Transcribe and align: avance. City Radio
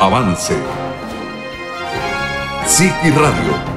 avance. 0.00 0.52
City 2.66 3.10
Radio 3.10 3.75